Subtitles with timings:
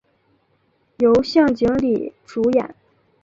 [0.97, 2.73] 由向井理主演。